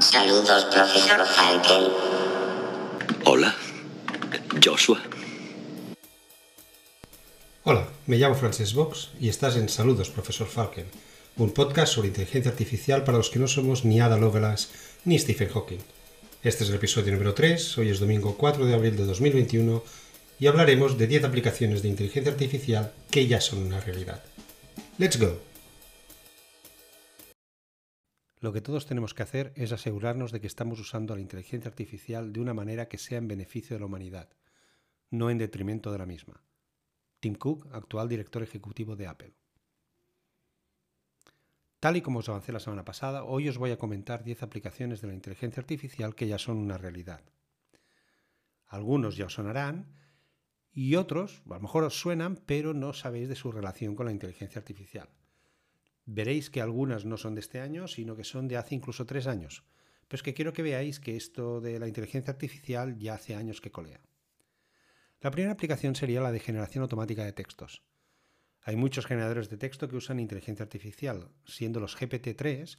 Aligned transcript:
Saludos, 0.00 0.64
profesor 0.72 1.24
Falken. 1.24 1.92
Hola, 3.24 3.54
Joshua. 4.62 5.00
Hola, 7.62 7.88
me 8.06 8.16
llamo 8.16 8.34
Frances 8.34 8.74
Box 8.74 9.10
y 9.20 9.28
estás 9.28 9.56
en 9.56 9.68
Saludos, 9.68 10.10
profesor 10.10 10.48
Falken, 10.48 10.86
un 11.36 11.52
podcast 11.52 11.94
sobre 11.94 12.08
inteligencia 12.08 12.50
artificial 12.50 13.04
para 13.04 13.18
los 13.18 13.30
que 13.30 13.38
no 13.38 13.46
somos 13.46 13.84
ni 13.84 14.00
Ada 14.00 14.18
Lovelace 14.18 14.68
ni 15.04 15.16
Stephen 15.18 15.48
Hawking. 15.48 15.80
Este 16.42 16.64
es 16.64 16.70
el 16.70 16.76
episodio 16.76 17.12
número 17.12 17.32
3, 17.32 17.78
hoy 17.78 17.90
es 17.90 18.00
domingo 18.00 18.36
4 18.36 18.66
de 18.66 18.74
abril 18.74 18.96
de 18.96 19.04
2021 19.04 19.82
y 20.40 20.46
hablaremos 20.48 20.98
de 20.98 21.06
10 21.06 21.24
aplicaciones 21.24 21.82
de 21.82 21.88
inteligencia 21.88 22.32
artificial 22.32 22.92
que 23.10 23.28
ya 23.28 23.40
son 23.40 23.62
una 23.62 23.80
realidad. 23.80 24.22
¡Let's 24.98 25.18
go! 25.18 25.53
Lo 28.44 28.52
que 28.52 28.60
todos 28.60 28.84
tenemos 28.84 29.14
que 29.14 29.22
hacer 29.22 29.54
es 29.56 29.72
asegurarnos 29.72 30.30
de 30.30 30.38
que 30.38 30.46
estamos 30.46 30.78
usando 30.78 31.14
la 31.14 31.22
inteligencia 31.22 31.70
artificial 31.70 32.30
de 32.30 32.40
una 32.40 32.52
manera 32.52 32.88
que 32.88 32.98
sea 32.98 33.16
en 33.16 33.26
beneficio 33.26 33.74
de 33.74 33.80
la 33.80 33.86
humanidad, 33.86 34.28
no 35.08 35.30
en 35.30 35.38
detrimento 35.38 35.90
de 35.90 35.96
la 35.96 36.04
misma. 36.04 36.44
Tim 37.20 37.36
Cook, 37.36 37.68
actual 37.72 38.06
director 38.06 38.42
ejecutivo 38.42 38.96
de 38.96 39.06
Apple. 39.06 39.32
Tal 41.80 41.96
y 41.96 42.02
como 42.02 42.18
os 42.18 42.28
avancé 42.28 42.52
la 42.52 42.60
semana 42.60 42.84
pasada, 42.84 43.24
hoy 43.24 43.48
os 43.48 43.56
voy 43.56 43.70
a 43.70 43.78
comentar 43.78 44.22
10 44.22 44.42
aplicaciones 44.42 45.00
de 45.00 45.08
la 45.08 45.14
inteligencia 45.14 45.62
artificial 45.62 46.14
que 46.14 46.28
ya 46.28 46.36
son 46.36 46.58
una 46.58 46.76
realidad. 46.76 47.22
Algunos 48.66 49.16
ya 49.16 49.24
os 49.24 49.32
sonarán 49.32 49.90
y 50.70 50.96
otros, 50.96 51.40
a 51.46 51.54
lo 51.54 51.60
mejor 51.60 51.84
os 51.84 51.98
suenan, 51.98 52.36
pero 52.44 52.74
no 52.74 52.92
sabéis 52.92 53.30
de 53.30 53.36
su 53.36 53.50
relación 53.50 53.96
con 53.96 54.04
la 54.04 54.12
inteligencia 54.12 54.58
artificial. 54.58 55.08
Veréis 56.06 56.50
que 56.50 56.60
algunas 56.60 57.04
no 57.04 57.16
son 57.16 57.34
de 57.34 57.40
este 57.40 57.60
año, 57.60 57.88
sino 57.88 58.16
que 58.16 58.24
son 58.24 58.48
de 58.48 58.56
hace 58.56 58.74
incluso 58.74 59.06
tres 59.06 59.26
años. 59.26 59.64
Pero 60.08 60.16
es 60.16 60.22
que 60.22 60.34
quiero 60.34 60.52
que 60.52 60.62
veáis 60.62 61.00
que 61.00 61.16
esto 61.16 61.60
de 61.60 61.78
la 61.78 61.88
inteligencia 61.88 62.32
artificial 62.32 62.98
ya 62.98 63.14
hace 63.14 63.34
años 63.34 63.60
que 63.60 63.70
colea. 63.70 64.00
La 65.20 65.30
primera 65.30 65.52
aplicación 65.52 65.94
sería 65.94 66.20
la 66.20 66.32
de 66.32 66.40
generación 66.40 66.82
automática 66.82 67.24
de 67.24 67.32
textos. 67.32 67.82
Hay 68.62 68.76
muchos 68.76 69.06
generadores 69.06 69.48
de 69.48 69.56
texto 69.56 69.88
que 69.88 69.96
usan 69.96 70.20
inteligencia 70.20 70.62
artificial, 70.62 71.30
siendo 71.46 71.80
los 71.80 71.98
GPT-3 71.98 72.78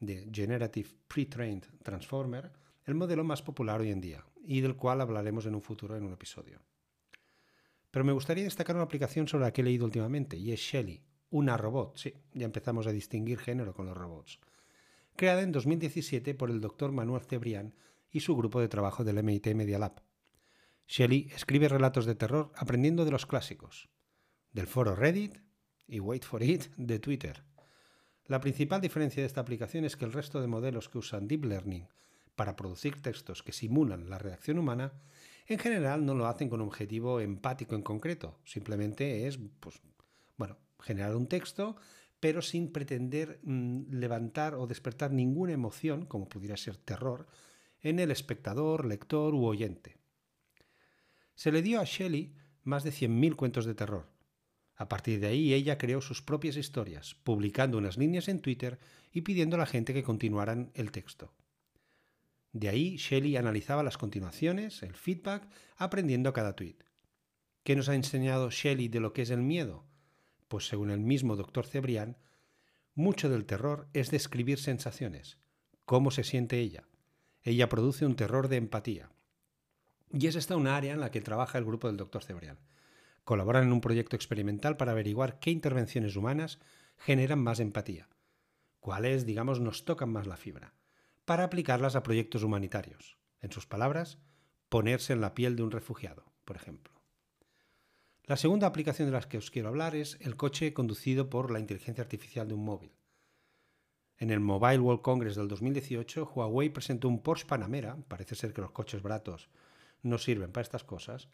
de 0.00 0.28
Generative 0.32 0.90
Pre-trained 1.08 1.64
Transformer 1.82 2.52
el 2.84 2.94
modelo 2.94 3.24
más 3.24 3.42
popular 3.42 3.80
hoy 3.80 3.90
en 3.90 4.00
día, 4.00 4.24
y 4.44 4.60
del 4.60 4.76
cual 4.76 5.00
hablaremos 5.00 5.44
en 5.46 5.54
un 5.54 5.62
futuro 5.62 5.96
en 5.96 6.04
un 6.04 6.12
episodio. 6.12 6.62
Pero 7.90 8.04
me 8.04 8.12
gustaría 8.12 8.44
destacar 8.44 8.76
una 8.76 8.84
aplicación 8.84 9.26
sobre 9.26 9.44
la 9.44 9.52
que 9.52 9.62
he 9.62 9.64
leído 9.64 9.84
últimamente, 9.84 10.36
y 10.36 10.52
es 10.52 10.60
Shelly, 10.60 11.02
una 11.30 11.56
robot, 11.56 11.96
sí, 11.96 12.14
ya 12.34 12.46
empezamos 12.46 12.86
a 12.86 12.92
distinguir 12.92 13.38
género 13.38 13.74
con 13.74 13.86
los 13.86 13.96
robots. 13.96 14.38
Creada 15.16 15.42
en 15.42 15.52
2017 15.52 16.34
por 16.34 16.50
el 16.50 16.60
doctor 16.60 16.92
Manuel 16.92 17.22
Cebrián 17.22 17.74
y 18.10 18.20
su 18.20 18.36
grupo 18.36 18.60
de 18.60 18.68
trabajo 18.68 19.04
del 19.04 19.22
MIT 19.22 19.48
Media 19.54 19.78
Lab. 19.78 20.02
Shelley 20.86 21.30
escribe 21.34 21.68
relatos 21.68 22.06
de 22.06 22.14
terror 22.14 22.52
aprendiendo 22.54 23.04
de 23.04 23.10
los 23.10 23.26
clásicos, 23.26 23.88
del 24.52 24.66
foro 24.66 24.94
Reddit 24.94 25.38
y 25.88 26.00
Wait 26.00 26.24
for 26.24 26.42
It 26.42 26.66
de 26.76 26.98
Twitter. 26.98 27.44
La 28.26 28.40
principal 28.40 28.80
diferencia 28.80 29.22
de 29.22 29.26
esta 29.26 29.40
aplicación 29.40 29.84
es 29.84 29.96
que 29.96 30.04
el 30.04 30.12
resto 30.12 30.40
de 30.40 30.46
modelos 30.46 30.88
que 30.88 30.98
usan 30.98 31.28
Deep 31.28 31.44
Learning 31.44 31.88
para 32.34 32.56
producir 32.56 33.00
textos 33.00 33.42
que 33.42 33.52
simulan 33.52 34.10
la 34.10 34.18
reacción 34.18 34.58
humana, 34.58 34.92
en 35.46 35.58
general 35.58 36.04
no 36.04 36.14
lo 36.14 36.26
hacen 36.26 36.48
con 36.48 36.60
un 36.60 36.68
objetivo 36.68 37.20
empático 37.20 37.74
en 37.74 37.82
concreto, 37.82 38.38
simplemente 38.44 39.26
es, 39.26 39.38
pues, 39.60 39.80
generar 40.80 41.16
un 41.16 41.26
texto, 41.26 41.76
pero 42.20 42.42
sin 42.42 42.72
pretender 42.72 43.40
mm, 43.42 43.92
levantar 43.92 44.54
o 44.54 44.66
despertar 44.66 45.12
ninguna 45.12 45.52
emoción, 45.52 46.06
como 46.06 46.28
pudiera 46.28 46.56
ser 46.56 46.76
terror, 46.76 47.26
en 47.80 47.98
el 47.98 48.10
espectador, 48.10 48.84
lector 48.84 49.34
u 49.34 49.44
oyente. 49.44 49.98
Se 51.34 51.52
le 51.52 51.62
dio 51.62 51.80
a 51.80 51.84
Shelley 51.84 52.34
más 52.64 52.82
de 52.82 52.90
100.000 52.90 53.36
cuentos 53.36 53.64
de 53.64 53.74
terror. 53.74 54.10
A 54.74 54.88
partir 54.88 55.20
de 55.20 55.28
ahí 55.28 55.54
ella 55.54 55.78
creó 55.78 56.00
sus 56.00 56.20
propias 56.22 56.56
historias, 56.56 57.14
publicando 57.14 57.78
unas 57.78 57.96
líneas 57.96 58.28
en 58.28 58.40
Twitter 58.40 58.78
y 59.12 59.22
pidiendo 59.22 59.56
a 59.56 59.60
la 59.60 59.66
gente 59.66 59.94
que 59.94 60.02
continuaran 60.02 60.70
el 60.74 60.90
texto. 60.90 61.32
De 62.52 62.68
ahí 62.68 62.96
Shelley 62.96 63.36
analizaba 63.36 63.82
las 63.82 63.98
continuaciones, 63.98 64.82
el 64.82 64.94
feedback, 64.94 65.48
aprendiendo 65.76 66.32
cada 66.32 66.56
tweet. 66.56 66.76
¿Qué 67.62 67.76
nos 67.76 67.88
ha 67.88 67.94
enseñado 67.94 68.50
Shelley 68.50 68.88
de 68.88 69.00
lo 69.00 69.12
que 69.12 69.22
es 69.22 69.30
el 69.30 69.42
miedo? 69.42 69.84
Pues 70.48 70.66
según 70.68 70.90
el 70.90 71.00
mismo 71.00 71.36
doctor 71.36 71.66
Cebrián, 71.66 72.16
mucho 72.94 73.28
del 73.28 73.44
terror 73.44 73.88
es 73.92 74.10
describir 74.10 74.58
sensaciones, 74.58 75.38
cómo 75.84 76.10
se 76.10 76.24
siente 76.24 76.60
ella. 76.60 76.84
Ella 77.42 77.68
produce 77.68 78.06
un 78.06 78.16
terror 78.16 78.48
de 78.48 78.56
empatía. 78.56 79.10
Y 80.12 80.26
es 80.26 80.36
esta 80.36 80.56
una 80.56 80.76
área 80.76 80.94
en 80.94 81.00
la 81.00 81.10
que 81.10 81.20
trabaja 81.20 81.58
el 81.58 81.64
grupo 81.64 81.88
del 81.88 81.96
doctor 81.96 82.24
Cebrián. 82.24 82.58
Colaboran 83.24 83.64
en 83.64 83.72
un 83.72 83.80
proyecto 83.80 84.16
experimental 84.16 84.76
para 84.76 84.92
averiguar 84.92 85.38
qué 85.40 85.50
intervenciones 85.50 86.16
humanas 86.16 86.58
generan 86.96 87.40
más 87.40 87.60
empatía, 87.60 88.08
cuáles, 88.80 89.26
digamos, 89.26 89.60
nos 89.60 89.84
tocan 89.84 90.10
más 90.10 90.26
la 90.26 90.36
fibra, 90.36 90.74
para 91.24 91.44
aplicarlas 91.44 91.96
a 91.96 92.02
proyectos 92.02 92.42
humanitarios. 92.44 93.18
En 93.40 93.52
sus 93.52 93.66
palabras, 93.66 94.18
ponerse 94.68 95.12
en 95.12 95.20
la 95.20 95.34
piel 95.34 95.56
de 95.56 95.64
un 95.64 95.70
refugiado, 95.70 96.24
por 96.44 96.56
ejemplo. 96.56 96.95
La 98.28 98.36
segunda 98.36 98.66
aplicación 98.66 99.06
de 99.06 99.12
las 99.12 99.28
que 99.28 99.38
os 99.38 99.52
quiero 99.52 99.68
hablar 99.68 99.94
es 99.94 100.18
el 100.20 100.34
coche 100.36 100.74
conducido 100.74 101.30
por 101.30 101.52
la 101.52 101.60
inteligencia 101.60 102.02
artificial 102.02 102.48
de 102.48 102.54
un 102.54 102.64
móvil. 102.64 102.90
En 104.18 104.30
el 104.30 104.40
Mobile 104.40 104.80
World 104.80 105.00
Congress 105.00 105.36
del 105.36 105.46
2018, 105.46 106.32
Huawei 106.34 106.70
presentó 106.70 107.06
un 107.06 107.22
Porsche 107.22 107.46
Panamera, 107.46 107.96
parece 108.08 108.34
ser 108.34 108.52
que 108.52 108.62
los 108.62 108.72
coches 108.72 109.00
baratos 109.00 109.48
no 110.02 110.18
sirven 110.18 110.50
para 110.50 110.62
estas 110.62 110.82
cosas, 110.82 111.28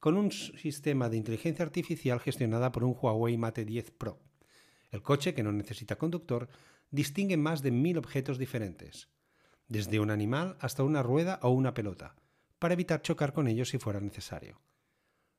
con 0.00 0.16
un 0.16 0.32
sistema 0.32 1.08
de 1.08 1.16
inteligencia 1.16 1.64
artificial 1.64 2.18
gestionada 2.18 2.72
por 2.72 2.82
un 2.82 2.96
Huawei 3.00 3.36
Mate 3.36 3.64
10 3.64 3.92
Pro. 3.92 4.18
El 4.90 5.00
coche, 5.00 5.34
que 5.34 5.44
no 5.44 5.52
necesita 5.52 5.94
conductor, 5.94 6.48
distingue 6.90 7.36
más 7.36 7.62
de 7.62 7.70
mil 7.70 7.98
objetos 7.98 8.36
diferentes, 8.36 9.08
desde 9.68 10.00
un 10.00 10.10
animal 10.10 10.56
hasta 10.58 10.82
una 10.82 11.04
rueda 11.04 11.38
o 11.42 11.50
una 11.50 11.72
pelota, 11.72 12.16
para 12.58 12.74
evitar 12.74 13.00
chocar 13.00 13.32
con 13.32 13.46
ellos 13.46 13.68
si 13.68 13.78
fuera 13.78 14.00
necesario. 14.00 14.60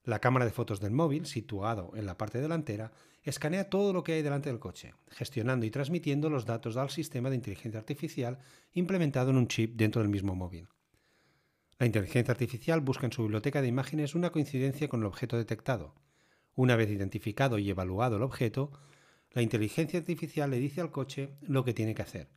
La 0.06 0.20
cámara 0.20 0.46
de 0.46 0.52
fotos 0.52 0.82
del 0.82 0.92
móvil, 0.92 1.26
situado 1.26 1.92
en 1.96 2.06
la 2.06 2.18
parte 2.18 2.42
delantera, 2.42 2.92
escanea 3.24 3.70
todo 3.70 3.94
lo 3.94 4.04
que 4.04 4.14
hay 4.14 4.22
delante 4.22 4.50
del 4.50 4.60
coche, 4.60 4.94
gestionando 5.10 5.66
y 5.66 5.72
transmitiendo 5.72 6.30
los 6.30 6.46
datos 6.46 6.76
al 6.76 6.90
sistema 6.90 7.30
de 7.30 7.38
inteligencia 7.38 7.80
artificial 7.80 8.40
implementado 8.74 9.30
en 9.30 9.38
un 9.38 9.48
chip 9.48 9.76
dentro 9.78 10.02
del 10.02 10.12
mismo 10.12 10.36
móvil. 10.36 10.68
La 11.80 11.86
inteligencia 11.86 12.34
artificial 12.34 12.82
busca 12.82 13.06
en 13.06 13.14
su 13.14 13.24
biblioteca 13.24 13.62
de 13.62 13.70
imágenes 13.70 14.14
una 14.14 14.32
coincidencia 14.32 14.90
con 14.90 15.00
el 15.00 15.06
objeto 15.06 15.38
detectado. 15.38 15.96
Una 16.56 16.76
vez 16.76 16.90
identificado 16.90 17.58
y 17.58 17.70
evaluado 17.70 18.18
el 18.18 18.24
objeto, 18.24 18.72
la 19.32 19.42
inteligencia 19.42 20.00
artificial 20.00 20.52
le 20.52 20.60
dice 20.60 20.82
al 20.82 20.92
coche 20.92 21.32
lo 21.42 21.64
que 21.64 21.74
tiene 21.74 21.96
que 21.96 22.02
hacer, 22.02 22.28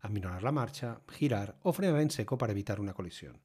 aminorar 0.00 0.44
la 0.44 0.52
marcha, 0.52 1.00
girar 1.08 1.58
o 1.62 1.72
frenar 1.72 2.00
en 2.00 2.10
seco 2.10 2.38
para 2.38 2.52
evitar 2.52 2.80
una 2.80 2.94
colisión. 2.94 3.40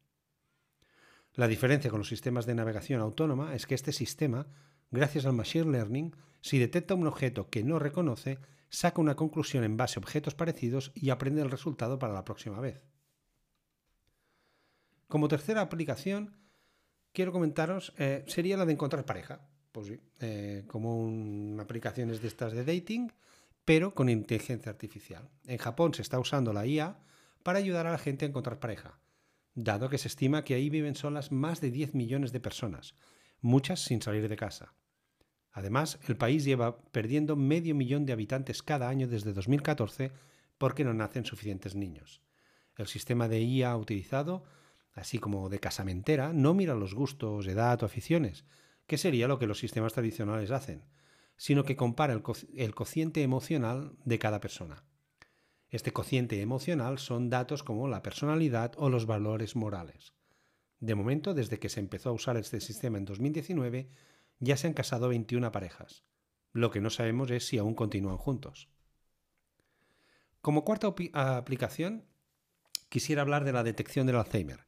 La 1.35 1.47
diferencia 1.47 1.89
con 1.89 1.99
los 1.99 2.09
sistemas 2.09 2.45
de 2.45 2.55
navegación 2.55 2.99
autónoma 2.99 3.55
es 3.55 3.65
que 3.65 3.75
este 3.75 3.93
sistema, 3.93 4.47
gracias 4.91 5.25
al 5.25 5.33
Machine 5.33 5.71
Learning, 5.71 6.13
si 6.41 6.59
detecta 6.59 6.93
un 6.93 7.07
objeto 7.07 7.49
que 7.49 7.63
no 7.63 7.79
reconoce, 7.79 8.39
saca 8.69 8.99
una 8.99 9.15
conclusión 9.15 9.63
en 9.63 9.77
base 9.77 9.97
a 9.97 10.01
objetos 10.01 10.35
parecidos 10.35 10.91
y 10.93 11.09
aprende 11.09 11.41
el 11.41 11.49
resultado 11.49 11.99
para 11.99 12.13
la 12.13 12.25
próxima 12.25 12.59
vez. 12.59 12.83
Como 15.07 15.29
tercera 15.29 15.61
aplicación, 15.61 16.35
quiero 17.13 17.31
comentaros, 17.31 17.93
eh, 17.97 18.25
sería 18.27 18.57
la 18.57 18.65
de 18.65 18.73
encontrar 18.73 19.05
pareja. 19.05 19.41
Pues 19.71 19.87
sí, 19.87 19.99
eh, 20.19 20.65
como 20.67 21.61
aplicaciones 21.61 22.21
de 22.21 22.27
estas 22.27 22.51
de 22.51 22.65
dating, 22.65 23.09
pero 23.63 23.93
con 23.93 24.09
inteligencia 24.09 24.69
artificial. 24.69 25.29
En 25.47 25.57
Japón 25.57 25.93
se 25.93 26.01
está 26.01 26.19
usando 26.19 26.51
la 26.51 26.65
IA 26.65 26.99
para 27.41 27.59
ayudar 27.59 27.87
a 27.87 27.91
la 27.91 27.97
gente 27.97 28.25
a 28.25 28.27
encontrar 28.27 28.59
pareja 28.59 28.99
dado 29.53 29.89
que 29.89 29.97
se 29.97 30.07
estima 30.07 30.43
que 30.43 30.53
ahí 30.53 30.69
viven 30.69 30.95
solas 30.95 31.31
más 31.31 31.61
de 31.61 31.71
10 31.71 31.93
millones 31.93 32.31
de 32.31 32.39
personas, 32.39 32.95
muchas 33.41 33.81
sin 33.81 34.01
salir 34.01 34.27
de 34.27 34.35
casa. 34.35 34.73
Además, 35.51 35.99
el 36.07 36.15
país 36.15 36.45
lleva 36.45 36.81
perdiendo 36.91 37.35
medio 37.35 37.75
millón 37.75 38.05
de 38.05 38.13
habitantes 38.13 38.63
cada 38.63 38.87
año 38.87 39.07
desde 39.07 39.33
2014 39.33 40.11
porque 40.57 40.83
no 40.83 40.93
nacen 40.93 41.25
suficientes 41.25 41.75
niños. 41.75 42.21
El 42.77 42.87
sistema 42.87 43.27
de 43.27 43.41
IA 43.41 43.75
utilizado, 43.75 44.43
así 44.93 45.19
como 45.19 45.49
de 45.49 45.59
casamentera, 45.59 46.31
no 46.33 46.53
mira 46.53 46.73
los 46.73 46.93
gustos, 46.93 47.47
edad 47.47 47.81
o 47.83 47.85
aficiones, 47.85 48.45
que 48.87 48.97
sería 48.97 49.27
lo 49.27 49.39
que 49.39 49.47
los 49.47 49.59
sistemas 49.59 49.93
tradicionales 49.93 50.51
hacen, 50.51 50.85
sino 51.35 51.63
que 51.63 51.75
compara 51.75 52.13
el, 52.13 52.23
el 52.55 52.75
cociente 52.75 53.23
emocional 53.23 53.93
de 54.05 54.19
cada 54.19 54.39
persona. 54.39 54.83
Este 55.71 55.93
cociente 55.93 56.41
emocional 56.41 56.99
son 56.99 57.29
datos 57.29 57.63
como 57.63 57.87
la 57.87 58.03
personalidad 58.03 58.73
o 58.75 58.89
los 58.89 59.05
valores 59.05 59.55
morales. 59.55 60.13
De 60.81 60.95
momento, 60.95 61.33
desde 61.33 61.59
que 61.59 61.69
se 61.69 61.79
empezó 61.79 62.09
a 62.09 62.13
usar 62.13 62.35
este 62.35 62.59
sistema 62.59 62.97
en 62.97 63.05
2019, 63.05 63.89
ya 64.39 64.57
se 64.57 64.67
han 64.67 64.73
casado 64.73 65.07
21 65.07 65.49
parejas. 65.53 66.03
Lo 66.51 66.71
que 66.71 66.81
no 66.81 66.89
sabemos 66.89 67.31
es 67.31 67.47
si 67.47 67.57
aún 67.57 67.73
continúan 67.73 68.17
juntos. 68.17 68.67
Como 70.41 70.65
cuarta 70.65 70.93
aplicación, 71.13 72.03
quisiera 72.89 73.21
hablar 73.21 73.45
de 73.45 73.53
la 73.53 73.63
detección 73.63 74.07
del 74.07 74.17
Alzheimer. 74.17 74.65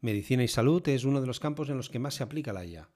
Medicina 0.00 0.42
y 0.42 0.48
salud 0.48 0.86
es 0.88 1.04
uno 1.04 1.20
de 1.20 1.28
los 1.28 1.38
campos 1.38 1.68
en 1.68 1.76
los 1.76 1.88
que 1.88 2.00
más 2.00 2.14
se 2.14 2.24
aplica 2.24 2.52
la 2.52 2.64
IA. 2.64 2.88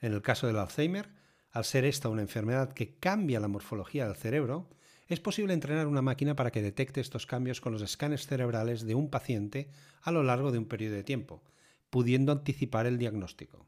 En 0.00 0.12
el 0.12 0.20
caso 0.20 0.46
del 0.46 0.58
Alzheimer, 0.58 1.08
al 1.52 1.64
ser 1.64 1.86
esta 1.86 2.10
una 2.10 2.20
enfermedad 2.20 2.72
que 2.74 2.98
cambia 2.98 3.40
la 3.40 3.48
morfología 3.48 4.06
del 4.06 4.16
cerebro, 4.16 4.68
es 5.08 5.20
posible 5.20 5.52
entrenar 5.52 5.86
una 5.86 6.02
máquina 6.02 6.36
para 6.36 6.50
que 6.50 6.62
detecte 6.62 7.00
estos 7.00 7.26
cambios 7.26 7.60
con 7.60 7.72
los 7.72 7.82
escanes 7.82 8.26
cerebrales 8.26 8.86
de 8.86 8.94
un 8.94 9.10
paciente 9.10 9.68
a 10.02 10.12
lo 10.12 10.22
largo 10.22 10.52
de 10.52 10.58
un 10.58 10.66
periodo 10.66 10.96
de 10.96 11.04
tiempo, 11.04 11.42
pudiendo 11.90 12.32
anticipar 12.32 12.86
el 12.86 12.98
diagnóstico. 12.98 13.66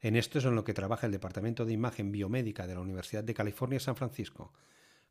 En 0.00 0.16
esto 0.16 0.38
es 0.38 0.44
en 0.46 0.54
lo 0.54 0.64
que 0.64 0.74
trabaja 0.74 1.06
el 1.06 1.12
Departamento 1.12 1.66
de 1.66 1.74
Imagen 1.74 2.10
Biomédica 2.10 2.66
de 2.66 2.74
la 2.74 2.80
Universidad 2.80 3.22
de 3.22 3.34
California 3.34 3.78
San 3.80 3.96
Francisco. 3.96 4.52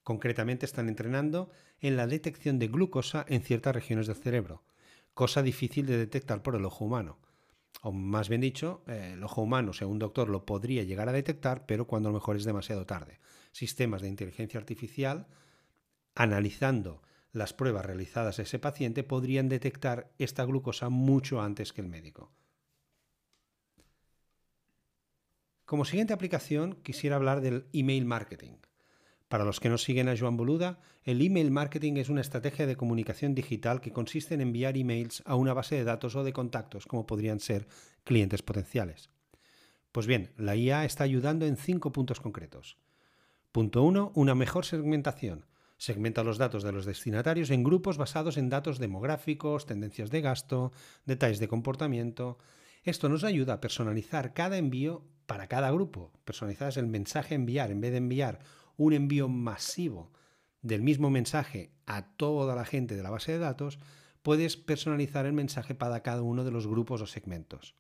Concretamente 0.03 0.65
están 0.65 0.89
entrenando 0.89 1.51
en 1.79 1.95
la 1.95 2.07
detección 2.07 2.57
de 2.57 2.67
glucosa 2.67 3.25
en 3.29 3.41
ciertas 3.43 3.75
regiones 3.75 4.07
del 4.07 4.15
cerebro, 4.15 4.63
cosa 5.13 5.43
difícil 5.43 5.85
de 5.85 5.97
detectar 5.97 6.41
por 6.41 6.55
el 6.55 6.65
ojo 6.65 6.85
humano. 6.85 7.19
O 7.81 7.91
más 7.91 8.29
bien 8.29 8.41
dicho, 8.41 8.81
eh, 8.87 9.11
el 9.13 9.23
ojo 9.23 9.41
humano, 9.41 9.73
según 9.73 9.99
doctor, 9.99 10.27
lo 10.29 10.45
podría 10.45 10.83
llegar 10.83 11.07
a 11.07 11.13
detectar, 11.13 11.65
pero 11.65 11.85
cuando 11.85 12.09
a 12.09 12.11
lo 12.11 12.17
mejor 12.17 12.35
es 12.35 12.43
demasiado 12.43 12.85
tarde. 12.85 13.19
Sistemas 13.51 14.01
de 14.01 14.09
inteligencia 14.09 14.59
artificial, 14.59 15.27
analizando 16.15 17.01
las 17.31 17.53
pruebas 17.53 17.85
realizadas 17.85 18.39
a 18.39 18.41
ese 18.41 18.59
paciente, 18.59 19.03
podrían 19.03 19.49
detectar 19.49 20.11
esta 20.17 20.43
glucosa 20.45 20.89
mucho 20.89 21.41
antes 21.41 21.73
que 21.73 21.81
el 21.81 21.87
médico. 21.87 22.31
Como 25.65 25.85
siguiente 25.85 26.13
aplicación, 26.13 26.79
quisiera 26.81 27.15
hablar 27.15 27.41
del 27.41 27.67
email 27.73 28.05
marketing. 28.05 28.53
Para 29.27 29.45
los 29.45 29.59
que 29.59 29.69
no 29.69 29.77
siguen 29.77 30.09
a 30.09 30.17
Joan 30.17 30.35
Boluda, 30.35 30.79
el 31.03 31.21
email 31.21 31.51
marketing 31.51 31.97
es 31.97 32.09
una 32.09 32.21
estrategia 32.21 32.65
de 32.65 32.75
comunicación 32.75 33.35
digital 33.35 33.79
que 33.79 33.93
consiste 33.93 34.33
en 34.33 34.41
enviar 34.41 34.75
emails 34.75 35.21
a 35.27 35.35
una 35.35 35.53
base 35.53 35.75
de 35.75 35.83
datos 35.83 36.15
o 36.15 36.23
de 36.23 36.33
contactos, 36.33 36.87
como 36.87 37.05
podrían 37.05 37.39
ser 37.39 37.67
clientes 38.03 38.41
potenciales. 38.41 39.11
Pues 39.91 40.07
bien, 40.07 40.31
la 40.37 40.55
IA 40.55 40.85
está 40.85 41.03
ayudando 41.03 41.45
en 41.45 41.57
cinco 41.57 41.91
puntos 41.91 42.19
concretos. 42.19 42.77
Punto 43.51 43.81
1. 43.81 44.11
Una 44.13 44.35
mejor 44.35 44.63
segmentación. 44.63 45.47
Segmenta 45.77 46.23
los 46.23 46.37
datos 46.37 46.61
de 46.61 46.71
los 46.71 46.85
destinatarios 46.85 47.49
en 47.49 47.63
grupos 47.63 47.97
basados 47.97 48.37
en 48.37 48.47
datos 48.47 48.77
demográficos, 48.77 49.65
tendencias 49.65 50.11
de 50.11 50.21
gasto, 50.21 50.71
detalles 51.05 51.39
de 51.39 51.47
comportamiento. 51.47 52.37
Esto 52.83 53.09
nos 53.09 53.23
ayuda 53.23 53.53
a 53.53 53.59
personalizar 53.59 54.35
cada 54.35 54.57
envío 54.57 55.03
para 55.25 55.47
cada 55.47 55.71
grupo. 55.71 56.13
Personalizar 56.25 56.69
es 56.69 56.77
el 56.77 56.85
mensaje 56.85 57.33
a 57.33 57.37
enviar. 57.37 57.71
En 57.71 57.81
vez 57.81 57.89
de 57.89 57.97
enviar 57.97 58.39
un 58.77 58.93
envío 58.93 59.27
masivo 59.27 60.11
del 60.61 60.83
mismo 60.83 61.09
mensaje 61.09 61.71
a 61.87 62.05
toda 62.17 62.53
la 62.53 62.65
gente 62.65 62.95
de 62.95 63.01
la 63.01 63.09
base 63.09 63.31
de 63.31 63.39
datos, 63.39 63.79
puedes 64.21 64.57
personalizar 64.57 65.25
el 65.25 65.33
mensaje 65.33 65.73
para 65.73 66.03
cada 66.03 66.21
uno 66.21 66.43
de 66.43 66.51
los 66.51 66.67
grupos 66.67 67.01
o 67.01 67.07
segmentos. 67.07 67.73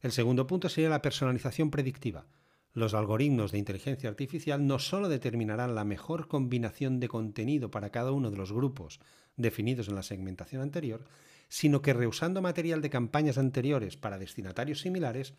El 0.00 0.12
segundo 0.12 0.46
punto 0.46 0.68
sería 0.68 0.90
la 0.90 1.00
personalización 1.00 1.70
predictiva. 1.70 2.26
Los 2.74 2.94
algoritmos 2.94 3.52
de 3.52 3.58
inteligencia 3.58 4.08
artificial 4.08 4.66
no 4.66 4.78
solo 4.78 5.08
determinarán 5.08 5.74
la 5.74 5.84
mejor 5.84 6.28
combinación 6.28 7.00
de 7.00 7.08
contenido 7.08 7.70
para 7.70 7.90
cada 7.90 8.12
uno 8.12 8.30
de 8.30 8.36
los 8.36 8.52
grupos 8.52 9.00
definidos 9.36 9.88
en 9.88 9.94
la 9.94 10.02
segmentación 10.02 10.62
anterior, 10.62 11.04
sino 11.48 11.80
que 11.80 11.94
reusando 11.94 12.42
material 12.42 12.82
de 12.82 12.90
campañas 12.90 13.38
anteriores 13.38 13.96
para 13.96 14.18
destinatarios 14.18 14.80
similares, 14.80 15.34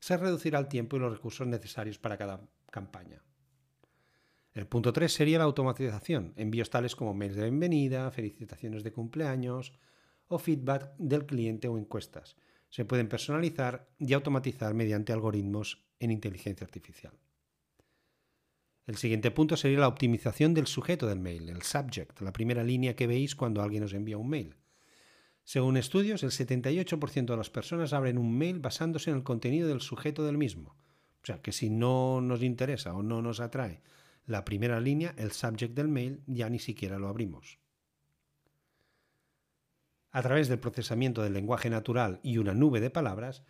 se 0.00 0.16
reducirá 0.16 0.58
el 0.58 0.68
tiempo 0.68 0.96
y 0.96 1.00
los 1.00 1.12
recursos 1.12 1.46
necesarios 1.46 1.98
para 1.98 2.18
cada 2.18 2.40
campaña. 2.70 3.22
El 4.52 4.66
punto 4.66 4.92
3 4.92 5.10
sería 5.10 5.38
la 5.38 5.44
automatización, 5.44 6.34
envíos 6.36 6.68
tales 6.68 6.96
como 6.96 7.14
mails 7.14 7.36
de 7.36 7.44
bienvenida, 7.44 8.10
felicitaciones 8.10 8.82
de 8.82 8.92
cumpleaños 8.92 9.72
o 10.28 10.38
feedback 10.38 10.94
del 10.98 11.24
cliente 11.24 11.68
o 11.68 11.78
encuestas. 11.78 12.36
Se 12.68 12.84
pueden 12.84 13.08
personalizar 13.08 13.88
y 13.98 14.12
automatizar 14.12 14.74
mediante 14.74 15.12
algoritmos 15.12 15.84
en 16.02 16.10
inteligencia 16.10 16.64
artificial. 16.64 17.12
El 18.86 18.96
siguiente 18.96 19.30
punto 19.30 19.56
sería 19.56 19.78
la 19.78 19.88
optimización 19.88 20.54
del 20.54 20.66
sujeto 20.66 21.06
del 21.06 21.20
mail, 21.20 21.48
el 21.48 21.62
subject, 21.62 22.20
la 22.20 22.32
primera 22.32 22.64
línea 22.64 22.96
que 22.96 23.06
veis 23.06 23.36
cuando 23.36 23.62
alguien 23.62 23.84
os 23.84 23.92
envía 23.92 24.18
un 24.18 24.28
mail. 24.28 24.56
Según 25.44 25.76
estudios, 25.76 26.22
el 26.22 26.30
78% 26.30 27.26
de 27.26 27.36
las 27.36 27.50
personas 27.50 27.92
abren 27.92 28.18
un 28.18 28.36
mail 28.36 28.58
basándose 28.58 29.10
en 29.10 29.16
el 29.16 29.22
contenido 29.22 29.68
del 29.68 29.80
sujeto 29.80 30.24
del 30.24 30.36
mismo. 30.36 30.76
O 31.22 31.26
sea, 31.26 31.40
que 31.40 31.52
si 31.52 31.70
no 31.70 32.20
nos 32.20 32.42
interesa 32.42 32.94
o 32.94 33.02
no 33.02 33.22
nos 33.22 33.38
atrae 33.40 33.80
la 34.26 34.44
primera 34.44 34.80
línea, 34.80 35.14
el 35.16 35.32
subject 35.32 35.74
del 35.74 35.88
mail, 35.88 36.22
ya 36.26 36.48
ni 36.48 36.58
siquiera 36.58 36.98
lo 36.98 37.08
abrimos. 37.08 37.58
A 40.10 40.22
través 40.22 40.48
del 40.48 40.58
procesamiento 40.58 41.22
del 41.22 41.32
lenguaje 41.32 41.70
natural 41.70 42.20
y 42.22 42.38
una 42.38 42.54
nube 42.54 42.80
de 42.80 42.90
palabras, 42.90 43.44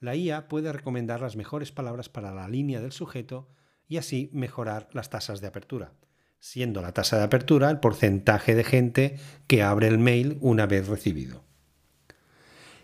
la 0.00 0.14
IA 0.14 0.48
puede 0.48 0.72
recomendar 0.72 1.20
las 1.20 1.36
mejores 1.36 1.72
palabras 1.72 2.08
para 2.08 2.34
la 2.34 2.48
línea 2.48 2.80
del 2.80 2.92
sujeto 2.92 3.48
y 3.88 3.96
así 3.96 4.30
mejorar 4.32 4.88
las 4.92 5.10
tasas 5.10 5.40
de 5.40 5.46
apertura, 5.46 5.92
siendo 6.38 6.82
la 6.82 6.92
tasa 6.92 7.18
de 7.18 7.24
apertura 7.24 7.70
el 7.70 7.80
porcentaje 7.80 8.54
de 8.54 8.64
gente 8.64 9.18
que 9.46 9.62
abre 9.62 9.88
el 9.88 9.98
mail 9.98 10.38
una 10.40 10.66
vez 10.66 10.88
recibido. 10.88 11.44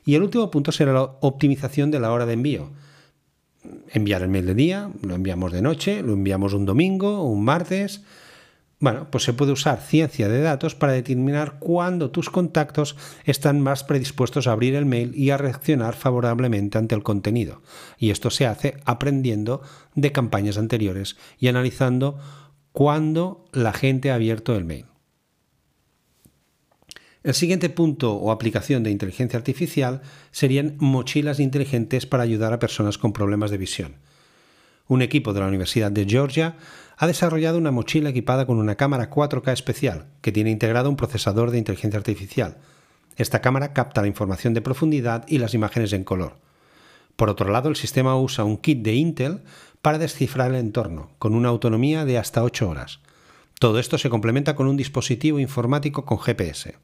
Y 0.05 0.15
el 0.15 0.23
último 0.23 0.51
punto 0.51 0.73
será 0.73 0.93
la 0.93 1.03
optimización 1.03 1.91
de 1.91 2.01
la 2.01 2.13
hora 2.13 2.27
de 2.27 2.33
envío. 2.33 2.71
Enviar 3.91 4.23
el 4.23 4.29
mail 4.29 4.47
de 4.47 4.55
día, 4.55 4.91
lo 5.03 5.15
enviamos 5.15 5.53
de 5.53 5.63
noche, 5.63 6.03
lo 6.03 6.15
enviamos 6.15 6.55
un 6.55 6.67
domingo 6.67 7.23
un 7.23 7.45
martes, 7.45 8.03
bueno, 8.83 9.07
pues 9.13 9.23
se 9.23 9.33
puede 9.33 9.53
usar 9.53 9.81
ciencia 9.81 10.29
de 10.29 10.41
datos 10.41 10.75
para 10.75 10.93
determinar 10.93 11.61
cuándo 11.61 12.11
tus 12.11 12.31
contactos 12.31 12.97
están 13.25 13.61
más 13.61 13.85
predispuestos 13.85 14.49
a 14.49 14.53
abrir 14.53 14.75
el 14.75 14.87
mail 14.87 15.13
y 15.15 15.31
a 15.31 15.37
reaccionar 15.37 15.95
favorablemente 15.95 16.79
ante 16.79 16.97
el 16.97 17.05
contenido. 17.05 17.63
Y 17.97 18.11
esto 18.11 18.29
se 18.31 18.45
hace 18.45 18.79
aprendiendo 18.85 19.63
de 19.95 20.11
campañas 20.11 20.59
anteriores 20.59 21.17
y 21.39 21.47
analizando 21.47 22.19
cuándo 22.73 23.45
la 23.53 23.73
gente 23.73 24.11
ha 24.11 24.17
abierto 24.17 24.57
el 24.57 24.65
mail. 24.65 24.87
El 27.23 27.35
siguiente 27.35 27.71
punto 27.71 28.15
o 28.15 28.33
aplicación 28.33 28.83
de 28.83 28.91
inteligencia 28.91 29.37
artificial 29.37 30.03
serían 30.33 30.75
mochilas 30.81 31.39
inteligentes 31.39 32.05
para 32.05 32.25
ayudar 32.25 32.53
a 32.53 32.59
personas 32.59 32.99
con 32.99 33.13
problemas 33.13 33.53
de 33.53 33.59
visión. 33.59 33.95
Un 34.89 35.03
equipo 35.03 35.33
de 35.33 35.39
la 35.39 35.47
Universidad 35.47 35.93
de 35.93 36.05
Georgia 36.05 36.57
ha 37.03 37.09
desarrollado 37.09 37.59
una 37.59 37.73
mochila 37.73 38.11
equipada 38.11 38.47
con 38.47 38.59
una 38.59 38.77
cámara 38.77 39.11
4K 39.11 39.53
especial 39.53 40.07
que 40.21 40.31
tiene 40.31 40.53
integrado 40.53 40.89
un 40.89 40.95
procesador 40.95 41.51
de 41.51 41.59
inteligencia 41.59 41.99
artificial. 41.99 42.59
Esta 43.17 43.41
cámara 43.41 43.73
capta 43.73 44.03
la 44.03 44.07
información 44.07 44.55
de 44.55 44.61
profundidad 44.61 45.25
y 45.27 45.39
las 45.39 45.53
imágenes 45.53 45.93
en 45.95 46.05
color. 46.05 46.37
Por 47.17 47.29
otro 47.29 47.51
lado, 47.51 47.69
el 47.69 47.75
sistema 47.75 48.17
usa 48.17 48.45
un 48.45 48.57
kit 48.57 48.83
de 48.83 48.95
Intel 48.95 49.41
para 49.83 49.99
descifrar 49.99 50.53
el 50.53 50.61
entorno, 50.61 51.11
con 51.19 51.35
una 51.35 51.49
autonomía 51.49 52.05
de 52.05 52.19
hasta 52.19 52.45
8 52.45 52.71
horas. 52.71 53.01
Todo 53.59 53.81
esto 53.81 53.99
se 53.99 54.09
complementa 54.09 54.55
con 54.55 54.69
un 54.69 54.77
dispositivo 54.77 55.41
informático 55.41 56.05
con 56.05 56.21
GPS. 56.21 56.77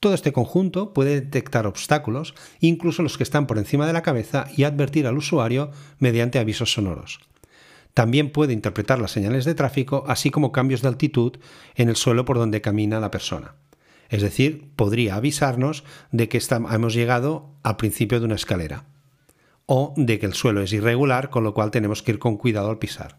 Todo 0.00 0.14
este 0.14 0.32
conjunto 0.32 0.92
puede 0.92 1.20
detectar 1.20 1.68
obstáculos, 1.68 2.34
incluso 2.58 3.04
los 3.04 3.16
que 3.16 3.22
están 3.22 3.46
por 3.46 3.58
encima 3.58 3.86
de 3.86 3.92
la 3.92 4.02
cabeza, 4.02 4.46
y 4.56 4.64
advertir 4.64 5.06
al 5.06 5.16
usuario 5.16 5.70
mediante 6.00 6.40
avisos 6.40 6.72
sonoros. 6.72 7.20
También 7.94 8.30
puede 8.30 8.52
interpretar 8.52 9.00
las 9.00 9.10
señales 9.10 9.44
de 9.44 9.54
tráfico, 9.54 10.04
así 10.06 10.30
como 10.30 10.52
cambios 10.52 10.82
de 10.82 10.88
altitud 10.88 11.38
en 11.74 11.88
el 11.88 11.96
suelo 11.96 12.24
por 12.24 12.38
donde 12.38 12.60
camina 12.60 13.00
la 13.00 13.10
persona. 13.10 13.54
Es 14.08 14.22
decir, 14.22 14.70
podría 14.76 15.14
avisarnos 15.14 15.84
de 16.10 16.28
que 16.28 16.42
hemos 16.70 16.94
llegado 16.94 17.50
al 17.62 17.76
principio 17.76 18.18
de 18.18 18.26
una 18.26 18.34
escalera 18.34 18.84
o 19.66 19.94
de 19.96 20.18
que 20.18 20.26
el 20.26 20.34
suelo 20.34 20.62
es 20.62 20.72
irregular, 20.72 21.30
con 21.30 21.44
lo 21.44 21.54
cual 21.54 21.70
tenemos 21.70 22.02
que 22.02 22.10
ir 22.10 22.18
con 22.18 22.36
cuidado 22.36 22.70
al 22.70 22.78
pisar. 22.78 23.18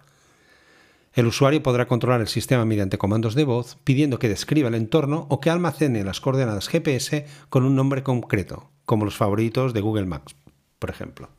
El 1.14 1.28
usuario 1.28 1.64
podrá 1.64 1.88
controlar 1.88 2.20
el 2.20 2.28
sistema 2.28 2.66
mediante 2.66 2.98
comandos 2.98 3.36
de 3.36 3.46
voz, 3.46 3.78
pidiendo 3.84 4.20
que 4.20 4.28
describa 4.28 4.68
el 4.68 4.76
entorno 4.76 5.28
o 5.30 5.40
que 5.40 5.50
almacene 5.50 6.04
las 6.04 6.20
coordenadas 6.20 6.68
GPS 6.68 7.26
con 7.50 7.64
un 7.64 7.76
nombre 7.76 8.04
concreto, 8.04 8.70
como 8.86 9.06
los 9.06 9.16
favoritos 9.16 9.74
de 9.74 9.82
Google 9.82 10.06
Maps, 10.06 10.36
por 10.78 10.90
ejemplo. 10.90 11.30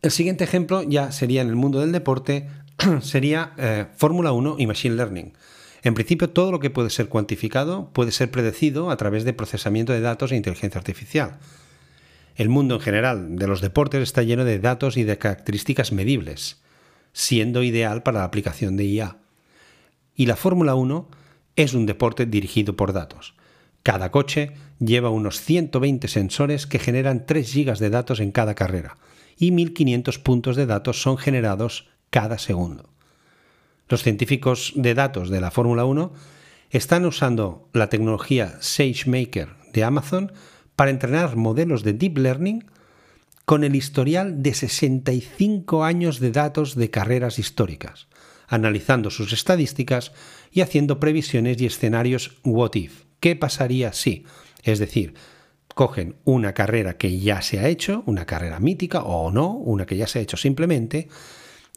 El 0.00 0.12
siguiente 0.12 0.44
ejemplo 0.44 0.82
ya 0.84 1.10
sería 1.10 1.42
en 1.42 1.48
el 1.48 1.56
mundo 1.56 1.80
del 1.80 1.90
deporte, 1.90 2.48
sería 3.02 3.52
eh, 3.58 3.86
Fórmula 3.96 4.30
1 4.30 4.56
y 4.58 4.66
Machine 4.66 4.94
Learning. 4.94 5.32
En 5.82 5.94
principio, 5.94 6.30
todo 6.30 6.52
lo 6.52 6.60
que 6.60 6.70
puede 6.70 6.90
ser 6.90 7.08
cuantificado 7.08 7.90
puede 7.92 8.12
ser 8.12 8.30
predecido 8.30 8.90
a 8.90 8.96
través 8.96 9.24
de 9.24 9.32
procesamiento 9.32 9.92
de 9.92 10.00
datos 10.00 10.30
e 10.30 10.36
inteligencia 10.36 10.78
artificial. 10.78 11.38
El 12.36 12.48
mundo 12.48 12.76
en 12.76 12.80
general 12.80 13.36
de 13.36 13.48
los 13.48 13.60
deportes 13.60 14.02
está 14.02 14.22
lleno 14.22 14.44
de 14.44 14.60
datos 14.60 14.96
y 14.96 15.02
de 15.02 15.18
características 15.18 15.90
medibles, 15.90 16.58
siendo 17.12 17.64
ideal 17.64 18.04
para 18.04 18.20
la 18.20 18.24
aplicación 18.24 18.76
de 18.76 18.84
IA. 18.84 19.16
Y 20.14 20.26
la 20.26 20.36
Fórmula 20.36 20.76
1 20.76 21.08
es 21.56 21.74
un 21.74 21.86
deporte 21.86 22.26
dirigido 22.26 22.76
por 22.76 22.92
datos. 22.92 23.34
Cada 23.82 24.10
coche 24.10 24.52
lleva 24.78 25.10
unos 25.10 25.40
120 25.40 26.08
sensores 26.08 26.66
que 26.66 26.78
generan 26.78 27.26
3 27.26 27.54
GB 27.54 27.78
de 27.78 27.90
datos 27.90 28.20
en 28.20 28.32
cada 28.32 28.54
carrera 28.54 28.98
y 29.36 29.52
1.500 29.52 30.22
puntos 30.22 30.56
de 30.56 30.66
datos 30.66 31.00
son 31.00 31.16
generados 31.16 31.88
cada 32.10 32.38
segundo. 32.38 32.90
Los 33.88 34.02
científicos 34.02 34.72
de 34.74 34.94
datos 34.94 35.30
de 35.30 35.40
la 35.40 35.50
Fórmula 35.50 35.84
1 35.84 36.12
están 36.70 37.06
usando 37.06 37.68
la 37.72 37.88
tecnología 37.88 38.58
SageMaker 38.60 39.48
de 39.72 39.84
Amazon 39.84 40.32
para 40.76 40.90
entrenar 40.90 41.36
modelos 41.36 41.82
de 41.82 41.94
Deep 41.94 42.18
Learning 42.18 42.64
con 43.44 43.64
el 43.64 43.74
historial 43.74 44.42
de 44.42 44.52
65 44.52 45.84
años 45.84 46.20
de 46.20 46.30
datos 46.30 46.74
de 46.74 46.90
carreras 46.90 47.38
históricas, 47.38 48.08
analizando 48.46 49.10
sus 49.10 49.32
estadísticas 49.32 50.12
y 50.52 50.60
haciendo 50.60 51.00
previsiones 51.00 51.58
y 51.60 51.66
escenarios 51.66 52.38
what 52.44 52.74
if. 52.74 53.07
¿Qué 53.20 53.36
pasaría 53.36 53.92
si? 53.92 54.24
Es 54.62 54.78
decir, 54.78 55.14
cogen 55.74 56.16
una 56.24 56.54
carrera 56.54 56.96
que 56.96 57.18
ya 57.18 57.42
se 57.42 57.60
ha 57.60 57.68
hecho, 57.68 58.02
una 58.06 58.26
carrera 58.26 58.60
mítica 58.60 59.02
o 59.02 59.30
no, 59.30 59.52
una 59.52 59.86
que 59.86 59.96
ya 59.96 60.06
se 60.06 60.18
ha 60.18 60.22
hecho 60.22 60.36
simplemente, 60.36 61.08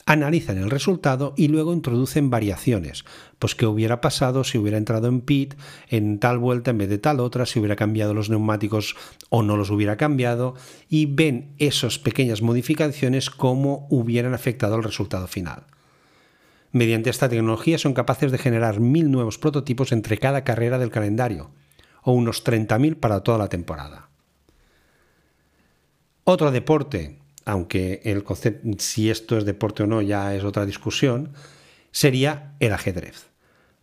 analizan 0.05 0.57
el 0.57 0.69
resultado 0.69 1.33
y 1.38 1.48
luego 1.48 1.74
introducen 1.74 2.29
variaciones. 2.29 3.05
Pues 3.39 3.55
qué 3.55 3.65
hubiera 3.65 4.01
pasado 4.01 4.43
si 4.43 4.57
hubiera 4.57 4.77
entrado 4.77 5.07
en 5.07 5.21
pit 5.21 5.55
en 5.88 6.19
tal 6.19 6.38
vuelta 6.39 6.71
en 6.71 6.79
vez 6.79 6.89
de 6.89 6.98
tal 6.98 7.19
otra, 7.19 7.45
si 7.45 7.60
hubiera 7.60 7.75
cambiado 7.75 8.13
los 8.13 8.29
neumáticos 8.29 8.95
o 9.29 9.43
no 9.43 9.57
los 9.57 9.69
hubiera 9.69 9.98
cambiado, 9.98 10.55
y 10.89 11.05
ven 11.05 11.53
esas 11.57 12.00
pequeñas 12.00 12.41
modificaciones 12.41 13.29
cómo 13.29 13.88
hubieran 13.89 14.33
afectado 14.33 14.75
al 14.75 14.83
resultado 14.83 15.27
final. 15.27 15.63
Mediante 16.71 17.09
esta 17.09 17.29
tecnología 17.29 17.77
son 17.77 17.93
capaces 17.93 18.31
de 18.31 18.37
generar 18.37 18.79
mil 18.79 19.11
nuevos 19.11 19.37
prototipos 19.37 19.91
entre 19.91 20.17
cada 20.17 20.43
carrera 20.43 20.77
del 20.77 20.91
calendario, 20.91 21.51
o 22.03 22.13
unos 22.13 22.43
30.000 22.45 22.95
para 22.95 23.21
toda 23.21 23.37
la 23.37 23.49
temporada. 23.49 24.09
Otro 26.23 26.51
deporte 26.51 27.21
aunque 27.45 28.01
el 28.03 28.23
concepto, 28.23 28.67
si 28.79 29.09
esto 29.09 29.37
es 29.37 29.45
deporte 29.45 29.83
o 29.83 29.87
no 29.87 30.01
ya 30.01 30.35
es 30.35 30.43
otra 30.43 30.65
discusión, 30.65 31.33
sería 31.91 32.53
el 32.59 32.73
ajedrez. 32.73 33.27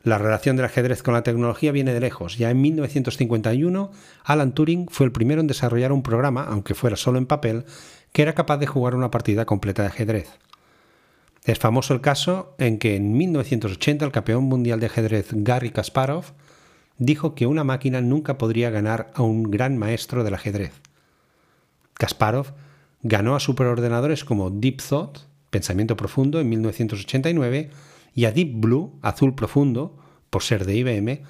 La 0.03 0.17
relación 0.17 0.57
del 0.57 0.67
ajedrez 0.67 1.03
con 1.03 1.15
la 1.15 1.25
tecnología 1.25 1.73
viene 1.73 1.93
de 1.93 2.01
lejos. 2.01 2.39
Ya 2.39 2.51
en 2.51 2.61
1951, 2.63 3.91
Alan 4.25 4.53
Turing 4.53 4.87
fue 4.89 5.07
el 5.07 5.13
primero 5.13 5.41
en 5.41 5.49
desarrollar 5.49 5.93
un 5.93 6.03
programa, 6.03 6.45
aunque 6.45 6.75
fuera 6.75 6.97
solo 6.97 7.19
en 7.19 7.27
papel, 7.27 7.65
que 8.13 8.23
era 8.23 8.35
capaz 8.35 8.59
de 8.59 8.67
jugar 8.67 8.95
una 8.95 9.11
partida 9.11 9.45
completa 9.45 9.83
de 9.83 9.89
ajedrez. 9.89 10.31
Es 11.45 11.59
famoso 11.59 11.95
el 11.95 12.01
caso 12.01 12.55
en 12.59 12.79
que 12.79 12.97
en 12.97 13.17
1980 13.17 14.05
el 14.05 14.13
campeón 14.13 14.45
mundial 14.45 14.81
de 14.81 14.87
ajedrez 14.87 15.29
Garry 15.31 15.71
Kasparov 15.71 16.33
dijo 16.99 17.35
que 17.35 17.47
una 17.47 17.65
máquina 17.65 18.01
nunca 18.01 18.39
podría 18.39 18.71
ganar 18.71 19.11
a 19.15 19.23
un 19.23 19.45
gran 19.45 19.79
maestro 19.79 20.25
del 20.25 20.35
ajedrez. 20.35 20.73
Kasparov 21.95 22.55
ganó 23.03 23.37
a 23.37 23.41
superordenadores 23.41 24.25
como 24.25 24.51
Deep 24.51 24.83
Thought, 24.87 25.19
Pensamiento 25.51 25.97
Profundo, 25.97 26.41
en 26.41 26.49
1989, 26.49 27.71
y 28.15 28.25
a 28.25 28.33
Deep 28.33 28.61
Blue, 28.61 28.99
Azul 29.03 29.35
Profundo, 29.35 29.97
por 30.31 30.43
ser 30.43 30.67
de 30.67 30.77
IBM, 30.77 31.23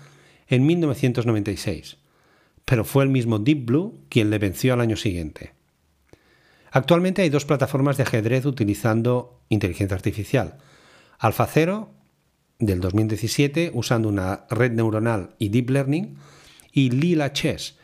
en 0.49 0.67
1996. 0.67 1.99
Pero 2.65 2.85
fue 2.85 3.05
el 3.05 3.11
mismo 3.11 3.39
Deep 3.39 3.67
Blue 3.67 4.01
quien 4.09 4.31
le 4.31 4.39
venció 4.39 4.75
al 4.75 4.81
año 4.81 4.97
siguiente. 4.97 5.58
Actualmente 6.71 7.23
hay 7.23 7.31
dos 7.31 7.45
plataformas 7.45 7.97
de 7.97 8.03
ajedrez 8.03 8.45
utilizando 8.45 9.41
inteligencia 9.49 9.95
artificial. 9.97 10.59
AlphaZero, 11.19 11.91
del 12.59 12.81
2017, 12.81 13.71
usando 13.75 14.09
una 14.09 14.45
red 14.51 14.73
neuronal 14.73 15.35
y 15.39 15.49
deep 15.49 15.71
learning, 15.71 16.17
y 16.73 16.91
Lila 16.91 17.33
Chess, 17.33 17.77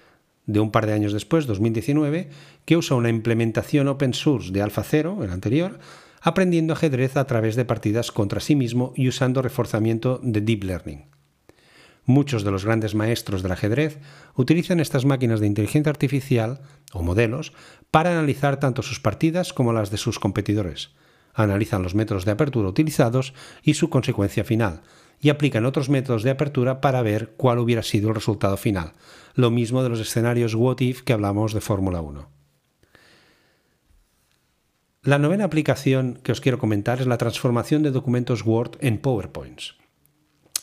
de 0.46 0.60
un 0.60 0.70
par 0.70 0.86
de 0.86 0.92
años 0.92 1.12
después, 1.12 1.46
2019, 1.46 2.28
que 2.64 2.76
usa 2.76 2.96
una 2.96 3.08
implementación 3.08 3.88
open 3.88 4.14
source 4.14 4.52
de 4.52 4.62
AlphaZero, 4.62 5.24
el 5.24 5.30
anterior, 5.30 5.78
aprendiendo 6.20 6.72
ajedrez 6.72 7.16
a 7.16 7.26
través 7.26 7.56
de 7.56 7.64
partidas 7.64 8.10
contra 8.10 8.40
sí 8.40 8.56
mismo 8.56 8.92
y 8.96 9.08
usando 9.08 9.42
reforzamiento 9.42 10.20
de 10.22 10.40
deep 10.40 10.64
learning. 10.64 11.13
Muchos 12.06 12.44
de 12.44 12.50
los 12.50 12.64
grandes 12.64 12.94
maestros 12.94 13.42
del 13.42 13.52
ajedrez 13.52 13.98
utilizan 14.34 14.80
estas 14.80 15.04
máquinas 15.04 15.40
de 15.40 15.46
inteligencia 15.46 15.90
artificial 15.90 16.60
o 16.92 17.02
modelos 17.02 17.52
para 17.90 18.10
analizar 18.10 18.60
tanto 18.60 18.82
sus 18.82 19.00
partidas 19.00 19.52
como 19.52 19.72
las 19.72 19.90
de 19.90 19.96
sus 19.96 20.18
competidores. 20.18 20.90
Analizan 21.32 21.82
los 21.82 21.94
métodos 21.94 22.24
de 22.24 22.32
apertura 22.32 22.68
utilizados 22.68 23.32
y 23.62 23.74
su 23.74 23.88
consecuencia 23.88 24.44
final, 24.44 24.82
y 25.20 25.30
aplican 25.30 25.64
otros 25.64 25.88
métodos 25.88 26.22
de 26.22 26.30
apertura 26.30 26.80
para 26.80 27.02
ver 27.02 27.34
cuál 27.36 27.58
hubiera 27.58 27.82
sido 27.82 28.10
el 28.10 28.14
resultado 28.14 28.56
final. 28.56 28.92
Lo 29.34 29.50
mismo 29.50 29.82
de 29.82 29.88
los 29.88 30.00
escenarios 30.00 30.54
what 30.54 30.80
if 30.80 31.02
que 31.02 31.14
hablamos 31.14 31.54
de 31.54 31.62
Fórmula 31.62 32.02
1. 32.02 32.28
La 35.02 35.18
novena 35.18 35.44
aplicación 35.44 36.20
que 36.22 36.32
os 36.32 36.40
quiero 36.40 36.58
comentar 36.58 37.00
es 37.00 37.06
la 37.06 37.18
transformación 37.18 37.82
de 37.82 37.90
documentos 37.90 38.44
Word 38.44 38.78
en 38.80 38.98
PowerPoints. 38.98 39.76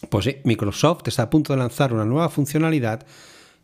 Pues 0.10 0.26
sí, 0.26 0.38
Microsoft 0.44 1.08
está 1.08 1.24
a 1.24 1.30
punto 1.30 1.54
de 1.54 1.60
lanzar 1.60 1.94
una 1.94 2.06
nueva 2.06 2.30
funcionalidad 2.30 3.06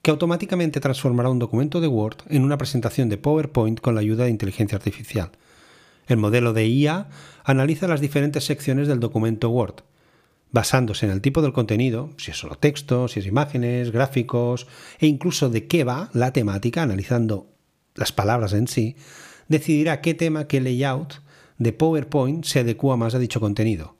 que 0.02 0.12
automáticamente 0.12 0.80
transformará 0.80 1.30
un 1.30 1.40
documento 1.40 1.82
de 1.82 1.88
Word 1.88 2.18
en 2.30 2.44
una 2.44 2.58
presentación 2.58 3.10
de 3.10 3.18
PowerPoint 3.18 3.82
con 3.82 3.96
la 3.96 4.02
ayuda 4.02 4.26
de 4.26 4.30
inteligencia 4.30 4.78
artificial. 4.78 5.32
El 6.08 6.18
modelo 6.18 6.54
de 6.54 6.68
IA 6.68 7.10
analiza 7.44 7.88
las 7.88 8.00
diferentes 8.00 8.46
secciones 8.46 8.88
del 8.88 9.00
documento 9.00 9.50
Word, 9.50 9.84
basándose 10.52 11.06
en 11.06 11.12
el 11.12 11.22
tipo 11.22 11.42
del 11.42 11.52
contenido, 11.52 12.12
si 12.18 12.32
es 12.32 12.38
solo 12.38 12.56
texto, 12.56 13.08
si 13.08 13.20
es 13.20 13.26
imágenes, 13.26 13.92
gráficos, 13.92 14.68
e 15.00 15.08
incluso 15.08 15.50
de 15.50 15.68
qué 15.68 15.84
va 15.84 16.10
la 16.14 16.32
temática, 16.32 16.84
analizando 16.84 17.50
las 17.96 18.14
palabras 18.14 18.54
en 18.54 18.68
sí, 18.68 18.96
decidirá 19.50 20.00
qué 20.00 20.14
tema, 20.14 20.48
qué 20.48 20.62
layout 20.62 21.22
de 21.58 21.74
PowerPoint 21.74 22.46
se 22.46 22.60
adecua 22.60 22.96
más 22.96 23.16
a 23.16 23.20
dicho 23.20 23.42
contenido. 23.42 23.97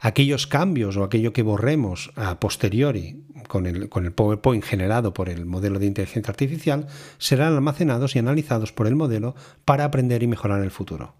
Aquellos 0.00 0.46
cambios 0.46 0.96
o 0.96 1.02
aquello 1.02 1.32
que 1.32 1.42
borremos 1.42 2.12
a 2.14 2.38
posteriori 2.38 3.24
con 3.48 3.66
el, 3.66 3.88
con 3.88 4.04
el 4.04 4.12
PowerPoint 4.12 4.64
generado 4.64 5.12
por 5.12 5.28
el 5.28 5.44
modelo 5.44 5.78
de 5.78 5.86
inteligencia 5.86 6.30
artificial 6.30 6.86
serán 7.18 7.54
almacenados 7.54 8.14
y 8.14 8.20
analizados 8.20 8.72
por 8.72 8.86
el 8.86 8.94
modelo 8.94 9.34
para 9.64 9.84
aprender 9.84 10.22
y 10.22 10.28
mejorar 10.28 10.58
en 10.58 10.64
el 10.64 10.70
futuro. 10.70 11.14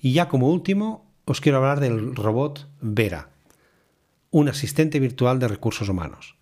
Y 0.00 0.12
ya 0.12 0.28
como 0.28 0.50
último, 0.50 1.10
os 1.24 1.40
quiero 1.40 1.58
hablar 1.58 1.80
del 1.80 2.14
robot 2.14 2.68
Vera, 2.80 3.30
un 4.30 4.48
asistente 4.48 5.00
virtual 5.00 5.38
de 5.38 5.48
recursos 5.48 5.88
humanos. 5.88 6.36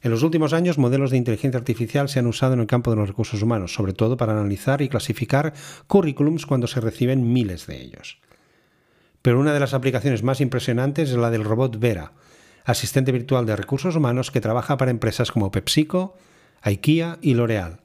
En 0.00 0.12
los 0.12 0.22
últimos 0.22 0.52
años, 0.52 0.78
modelos 0.78 1.10
de 1.10 1.16
inteligencia 1.16 1.58
artificial 1.58 2.08
se 2.08 2.20
han 2.20 2.28
usado 2.28 2.54
en 2.54 2.60
el 2.60 2.66
campo 2.68 2.90
de 2.90 2.96
los 2.96 3.08
recursos 3.08 3.42
humanos, 3.42 3.74
sobre 3.74 3.92
todo 3.92 4.16
para 4.16 4.32
analizar 4.32 4.82
y 4.82 4.88
clasificar 4.88 5.52
currículums 5.88 6.46
cuando 6.46 6.68
se 6.68 6.80
reciben 6.80 7.32
miles 7.32 7.66
de 7.66 7.82
ellos. 7.82 8.20
Pero 9.28 9.40
una 9.40 9.52
de 9.52 9.60
las 9.60 9.74
aplicaciones 9.74 10.22
más 10.22 10.40
impresionantes 10.40 11.10
es 11.10 11.16
la 11.16 11.28
del 11.28 11.44
robot 11.44 11.78
Vera, 11.78 12.12
asistente 12.64 13.12
virtual 13.12 13.44
de 13.44 13.56
recursos 13.56 13.94
humanos 13.94 14.30
que 14.30 14.40
trabaja 14.40 14.78
para 14.78 14.90
empresas 14.90 15.30
como 15.30 15.50
PepsiCo, 15.50 16.16
IKEA 16.62 17.18
y 17.20 17.34
L'Oreal, 17.34 17.82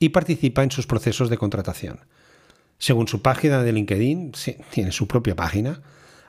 y 0.00 0.08
participa 0.08 0.64
en 0.64 0.72
sus 0.72 0.88
procesos 0.88 1.30
de 1.30 1.38
contratación. 1.38 2.00
Según 2.78 3.06
su 3.06 3.22
página 3.22 3.62
de 3.62 3.72
LinkedIn, 3.72 4.32
tiene 4.72 4.90
su 4.90 5.06
propia 5.06 5.36
página, 5.36 5.80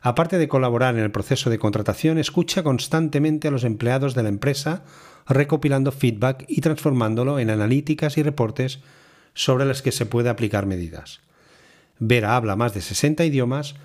Aparte 0.03 0.38
de 0.38 0.48
colaborar 0.48 0.96
en 0.96 1.01
el 1.01 1.10
proceso 1.10 1.50
de 1.50 1.58
contratación, 1.58 2.20
escucha 2.20 2.62
constantemente 2.62 3.48
a 3.48 3.51
los 3.51 3.63
empleados 3.63 4.13
de 4.13 4.22
la 4.22 4.29
empresa, 4.29 4.84
recopilando 5.25 5.91
feedback 5.91 6.46
y 6.48 6.62
transformándolo 6.62 7.39
en 7.39 7.50
analíticas 7.50 8.20
y 8.20 8.22
reportes 8.22 8.82
sobre 9.34 9.65
los 9.65 9.82
que 9.82 9.91
se 9.91 10.05
puede 10.05 10.29
aplicar 10.29 10.67
medidas. 10.67 11.22
Vera 11.98 12.36
habla 12.36 12.55
más 12.55 12.75
de 12.75 12.82
60 12.82 13.25
idiomas, 13.25 13.75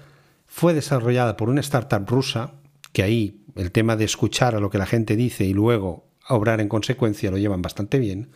fue 0.48 0.74
desarrollada 0.74 1.36
por 1.36 1.50
una 1.50 1.60
startup 1.60 2.08
rusa, 2.08 2.54
que 2.92 3.04
ahí 3.04 3.44
el 3.54 3.70
tema 3.70 3.94
de 3.94 4.04
escuchar 4.04 4.56
a 4.56 4.60
lo 4.60 4.70
que 4.70 4.78
la 4.78 4.86
gente 4.86 5.14
dice 5.14 5.44
y 5.44 5.54
luego 5.54 6.08
obrar 6.28 6.60
en 6.60 6.68
consecuencia 6.68 7.30
lo 7.30 7.38
llevan 7.38 7.62
bastante 7.62 7.98
bien, 7.98 8.30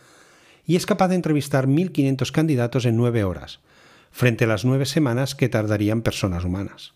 y 0.65 0.77
es 0.77 0.85
capaz 0.85 1.09
de 1.09 1.15
entrevistar 1.15 1.67
1.500 1.67 2.31
candidatos 2.31 2.85
en 2.85 2.95
nueve 2.95 3.23
horas, 3.23 3.59
frente 4.11 4.45
a 4.45 4.47
las 4.47 4.63
nueve 4.63 4.85
semanas 4.85 5.35
que 5.35 5.49
tardarían 5.49 6.01
personas 6.01 6.45
humanas. 6.45 6.93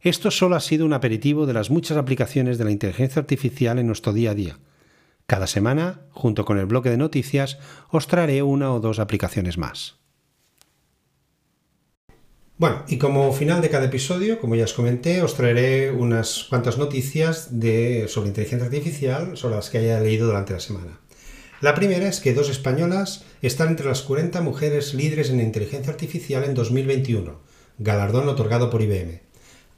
Esto 0.00 0.30
solo 0.30 0.56
ha 0.56 0.60
sido 0.60 0.86
un 0.86 0.94
aperitivo 0.94 1.44
de 1.44 1.52
las 1.52 1.68
muchas 1.70 1.98
aplicaciones 1.98 2.56
de 2.56 2.64
la 2.64 2.70
inteligencia 2.70 3.20
artificial 3.20 3.78
en 3.78 3.86
nuestro 3.86 4.14
día 4.14 4.30
a 4.30 4.34
día. 4.34 4.58
Cada 5.26 5.46
semana, 5.46 6.00
junto 6.10 6.44
con 6.44 6.58
el 6.58 6.66
bloque 6.66 6.88
de 6.88 6.96
noticias, 6.96 7.58
os 7.90 8.06
traeré 8.06 8.42
una 8.42 8.72
o 8.72 8.80
dos 8.80 8.98
aplicaciones 8.98 9.58
más. 9.58 9.99
Bueno, 12.60 12.84
y 12.88 12.98
como 12.98 13.32
final 13.32 13.62
de 13.62 13.70
cada 13.70 13.86
episodio, 13.86 14.38
como 14.38 14.54
ya 14.54 14.64
os 14.64 14.74
comenté, 14.74 15.22
os 15.22 15.34
traeré 15.34 15.92
unas 15.92 16.44
cuantas 16.44 16.76
noticias 16.76 17.58
de, 17.58 18.04
sobre 18.06 18.28
inteligencia 18.28 18.66
artificial, 18.66 19.34
sobre 19.38 19.54
las 19.54 19.70
que 19.70 19.78
haya 19.78 19.98
leído 19.98 20.26
durante 20.26 20.52
la 20.52 20.60
semana. 20.60 21.00
La 21.62 21.74
primera 21.74 22.06
es 22.06 22.20
que 22.20 22.34
dos 22.34 22.50
españolas 22.50 23.24
están 23.40 23.68
entre 23.68 23.86
las 23.86 24.02
40 24.02 24.42
mujeres 24.42 24.92
líderes 24.92 25.30
en 25.30 25.40
inteligencia 25.40 25.90
artificial 25.90 26.44
en 26.44 26.52
2021, 26.52 27.40
galardón 27.78 28.28
otorgado 28.28 28.68
por 28.68 28.82
IBM. 28.82 29.22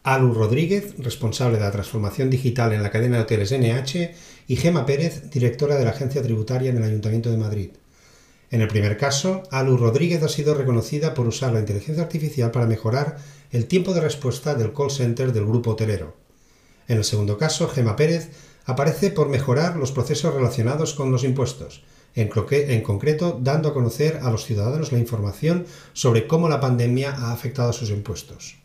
Alu 0.02 0.34
Rodríguez, 0.34 0.94
responsable 0.98 1.58
de 1.58 1.64
la 1.64 1.70
transformación 1.70 2.30
digital 2.30 2.72
en 2.72 2.82
la 2.82 2.90
cadena 2.90 3.18
de 3.18 3.22
hoteles 3.22 3.52
NH, 3.52 4.10
y 4.48 4.56
Gema 4.56 4.86
Pérez, 4.86 5.30
directora 5.30 5.76
de 5.76 5.84
la 5.84 5.90
Agencia 5.92 6.20
Tributaria 6.20 6.70
en 6.70 6.78
el 6.78 6.82
Ayuntamiento 6.82 7.30
de 7.30 7.36
Madrid. 7.36 7.70
En 8.52 8.60
el 8.60 8.68
primer 8.68 8.98
caso, 8.98 9.44
Alu 9.50 9.78
Rodríguez 9.78 10.22
ha 10.22 10.28
sido 10.28 10.54
reconocida 10.54 11.14
por 11.14 11.26
usar 11.26 11.54
la 11.54 11.60
inteligencia 11.60 12.04
artificial 12.04 12.50
para 12.50 12.66
mejorar 12.66 13.16
el 13.50 13.64
tiempo 13.66 13.94
de 13.94 14.02
respuesta 14.02 14.54
del 14.54 14.74
call 14.74 14.90
center 14.90 15.32
del 15.32 15.46
grupo 15.46 15.70
hotelero. 15.70 16.14
En 16.86 16.98
el 16.98 17.04
segundo 17.04 17.38
caso, 17.38 17.66
Gema 17.66 17.96
Pérez 17.96 18.28
aparece 18.66 19.10
por 19.10 19.30
mejorar 19.30 19.76
los 19.76 19.90
procesos 19.90 20.34
relacionados 20.34 20.92
con 20.92 21.10
los 21.10 21.24
impuestos, 21.24 21.82
en, 22.14 22.82
concreto 22.82 23.40
dando 23.40 23.70
a 23.70 23.74
conocer 23.74 24.20
a 24.22 24.30
los 24.30 24.44
ciudadanos 24.44 24.92
la 24.92 24.98
información 24.98 25.64
sobre 25.94 26.26
cómo 26.26 26.50
la 26.50 26.60
pandemia 26.60 27.14
ha 27.14 27.32
afectado 27.32 27.70
a 27.70 27.72
sus 27.72 27.88
impuestos. 27.88 28.56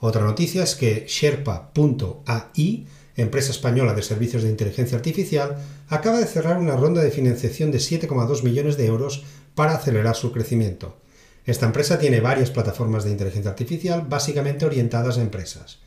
Otra 0.00 0.22
noticia 0.22 0.62
es 0.62 0.74
que 0.74 1.06
Sherpa.ai, 1.08 2.86
empresa 3.16 3.50
española 3.50 3.94
de 3.94 4.02
servicios 4.02 4.42
de 4.42 4.50
inteligencia 4.50 4.96
artificial, 4.96 5.56
acaba 5.88 6.18
de 6.18 6.26
cerrar 6.26 6.58
una 6.58 6.76
ronda 6.76 7.02
de 7.02 7.10
financiación 7.10 7.70
de 7.70 7.78
7,2 7.78 8.42
millones 8.42 8.76
de 8.76 8.86
euros 8.86 9.24
para 9.54 9.74
acelerar 9.74 10.16
su 10.16 10.32
crecimiento. 10.32 10.96
Esta 11.44 11.66
empresa 11.66 11.98
tiene 11.98 12.20
varias 12.20 12.50
plataformas 12.50 13.04
de 13.04 13.10
inteligencia 13.10 13.50
artificial 13.50 14.04
básicamente 14.08 14.66
orientadas 14.66 15.16
a 15.16 15.22
empresas. 15.22 15.78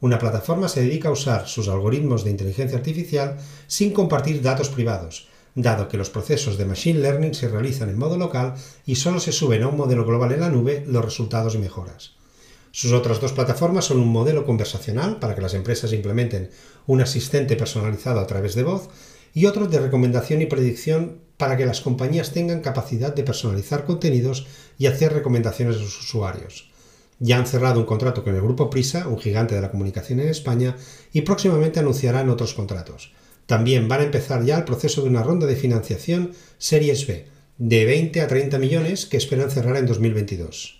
Una 0.00 0.18
plataforma 0.18 0.68
se 0.68 0.80
dedica 0.82 1.08
a 1.08 1.12
usar 1.12 1.46
sus 1.46 1.68
algoritmos 1.68 2.24
de 2.24 2.30
inteligencia 2.30 2.78
artificial 2.78 3.36
sin 3.66 3.92
compartir 3.92 4.40
datos 4.40 4.70
privados, 4.70 5.28
dado 5.54 5.88
que 5.88 5.98
los 5.98 6.10
procesos 6.10 6.56
de 6.56 6.64
Machine 6.64 7.00
Learning 7.00 7.34
se 7.34 7.48
realizan 7.48 7.90
en 7.90 7.98
modo 7.98 8.16
local 8.16 8.54
y 8.86 8.96
solo 8.96 9.20
se 9.20 9.32
suben 9.32 9.62
a 9.62 9.68
un 9.68 9.76
modelo 9.76 10.06
global 10.06 10.32
en 10.32 10.40
la 10.40 10.48
nube 10.48 10.84
los 10.86 11.04
resultados 11.04 11.54
y 11.54 11.58
mejoras. 11.58 12.19
Sus 12.72 12.92
otras 12.92 13.20
dos 13.20 13.32
plataformas 13.32 13.86
son 13.86 13.98
un 13.98 14.08
modelo 14.08 14.44
conversacional 14.46 15.18
para 15.18 15.34
que 15.34 15.40
las 15.40 15.54
empresas 15.54 15.92
implementen 15.92 16.50
un 16.86 17.00
asistente 17.00 17.56
personalizado 17.56 18.20
a 18.20 18.26
través 18.26 18.54
de 18.54 18.62
voz 18.62 18.88
y 19.34 19.46
otro 19.46 19.66
de 19.66 19.80
recomendación 19.80 20.42
y 20.42 20.46
predicción 20.46 21.18
para 21.36 21.56
que 21.56 21.66
las 21.66 21.80
compañías 21.80 22.32
tengan 22.32 22.60
capacidad 22.60 23.14
de 23.14 23.24
personalizar 23.24 23.84
contenidos 23.84 24.46
y 24.78 24.86
hacer 24.86 25.12
recomendaciones 25.12 25.76
a 25.76 25.80
sus 25.80 26.00
usuarios. 26.00 26.70
Ya 27.18 27.38
han 27.38 27.46
cerrado 27.46 27.80
un 27.80 27.86
contrato 27.86 28.24
con 28.24 28.34
el 28.34 28.40
grupo 28.40 28.70
Prisa, 28.70 29.08
un 29.08 29.18
gigante 29.18 29.54
de 29.54 29.60
la 29.60 29.70
comunicación 29.70 30.20
en 30.20 30.28
España, 30.28 30.76
y 31.12 31.22
próximamente 31.22 31.80
anunciarán 31.80 32.30
otros 32.30 32.54
contratos. 32.54 33.12
También 33.46 33.88
van 33.88 34.00
a 34.00 34.04
empezar 34.04 34.44
ya 34.44 34.58
el 34.58 34.64
proceso 34.64 35.02
de 35.02 35.08
una 35.08 35.22
ronda 35.22 35.46
de 35.46 35.56
financiación 35.56 36.32
Series 36.58 37.06
B, 37.06 37.26
de 37.58 37.84
20 37.84 38.20
a 38.22 38.28
30 38.28 38.58
millones 38.58 39.06
que 39.06 39.16
esperan 39.16 39.50
cerrar 39.50 39.76
en 39.76 39.86
2022. 39.86 40.79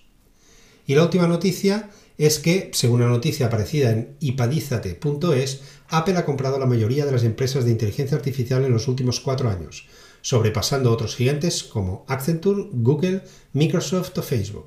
Y 0.91 0.95
la 0.95 1.03
última 1.03 1.25
noticia 1.25 1.89
es 2.17 2.39
que, 2.39 2.69
según 2.73 3.01
una 3.01 3.11
noticia 3.11 3.45
aparecida 3.45 3.91
en 3.91 4.17
ipadizate.es, 4.19 5.61
Apple 5.87 6.17
ha 6.17 6.25
comprado 6.25 6.59
la 6.59 6.65
mayoría 6.65 7.05
de 7.05 7.13
las 7.13 7.23
empresas 7.23 7.63
de 7.63 7.71
inteligencia 7.71 8.17
artificial 8.17 8.65
en 8.65 8.73
los 8.73 8.89
últimos 8.89 9.21
cuatro 9.21 9.49
años, 9.49 9.87
sobrepasando 10.21 10.89
a 10.89 10.91
otros 10.91 11.15
gigantes 11.15 11.63
como 11.63 12.03
Accenture, 12.09 12.67
Google, 12.73 13.21
Microsoft 13.53 14.17
o 14.17 14.21
Facebook 14.21 14.65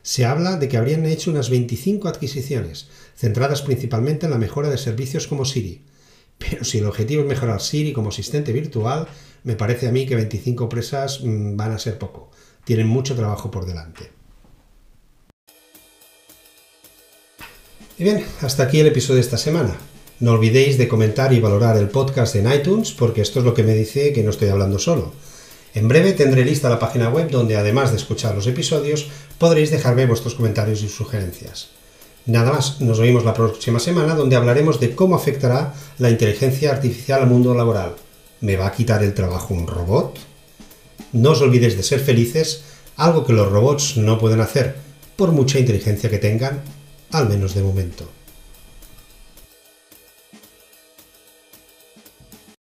se 0.00 0.24
habla 0.24 0.56
de 0.56 0.68
que 0.68 0.78
habrían 0.78 1.04
hecho 1.04 1.30
unas 1.30 1.50
25 1.50 2.08
adquisiciones, 2.08 2.88
centradas 3.14 3.60
principalmente 3.60 4.24
en 4.24 4.32
la 4.32 4.38
mejora 4.38 4.70
de 4.70 4.78
servicios 4.78 5.26
como 5.26 5.44
Siri. 5.44 5.84
Pero 6.38 6.64
si 6.64 6.78
el 6.78 6.86
objetivo 6.86 7.20
es 7.20 7.28
mejorar 7.28 7.60
Siri 7.60 7.92
como 7.92 8.08
asistente 8.08 8.54
virtual, 8.54 9.06
me 9.44 9.54
parece 9.54 9.86
a 9.86 9.92
mí 9.92 10.06
que 10.06 10.16
25 10.16 10.64
empresas 10.64 11.20
mm, 11.22 11.56
van 11.56 11.72
a 11.72 11.78
ser 11.78 11.98
poco. 11.98 12.30
Tienen 12.64 12.86
mucho 12.86 13.14
trabajo 13.14 13.50
por 13.50 13.66
delante. 13.66 14.17
Y 17.98 18.04
bien, 18.04 18.24
hasta 18.42 18.62
aquí 18.62 18.78
el 18.78 18.86
episodio 18.86 19.16
de 19.16 19.22
esta 19.22 19.38
semana. 19.38 19.76
No 20.20 20.30
olvidéis 20.30 20.78
de 20.78 20.86
comentar 20.86 21.32
y 21.32 21.40
valorar 21.40 21.76
el 21.76 21.88
podcast 21.88 22.36
en 22.36 22.50
iTunes 22.52 22.92
porque 22.92 23.22
esto 23.22 23.40
es 23.40 23.44
lo 23.44 23.54
que 23.54 23.64
me 23.64 23.74
dice 23.74 24.12
que 24.12 24.22
no 24.22 24.30
estoy 24.30 24.50
hablando 24.50 24.78
solo. 24.78 25.12
En 25.74 25.88
breve 25.88 26.12
tendré 26.12 26.44
lista 26.44 26.70
la 26.70 26.78
página 26.78 27.10
web 27.10 27.28
donde 27.28 27.56
además 27.56 27.90
de 27.90 27.96
escuchar 27.96 28.36
los 28.36 28.46
episodios 28.46 29.08
podréis 29.38 29.72
dejarme 29.72 30.06
vuestros 30.06 30.36
comentarios 30.36 30.80
y 30.82 30.88
sugerencias. 30.88 31.70
Nada 32.24 32.52
más, 32.52 32.80
nos 32.80 33.00
vemos 33.00 33.24
la 33.24 33.34
próxima 33.34 33.80
semana 33.80 34.14
donde 34.14 34.36
hablaremos 34.36 34.78
de 34.78 34.94
cómo 34.94 35.16
afectará 35.16 35.74
la 35.98 36.10
inteligencia 36.10 36.70
artificial 36.70 37.22
al 37.22 37.28
mundo 37.28 37.52
laboral. 37.52 37.96
¿Me 38.40 38.56
va 38.56 38.68
a 38.68 38.72
quitar 38.72 39.02
el 39.02 39.14
trabajo 39.14 39.54
un 39.54 39.66
robot? 39.66 40.20
No 41.12 41.32
os 41.32 41.40
olvidéis 41.40 41.76
de 41.76 41.82
ser 41.82 41.98
felices, 41.98 42.62
algo 42.94 43.26
que 43.26 43.32
los 43.32 43.50
robots 43.50 43.96
no 43.96 44.20
pueden 44.20 44.40
hacer, 44.40 44.76
por 45.16 45.32
mucha 45.32 45.58
inteligencia 45.58 46.10
que 46.10 46.18
tengan, 46.18 46.62
al 47.12 47.28
menos 47.28 47.54
de 47.54 47.62
momento. 47.62 48.17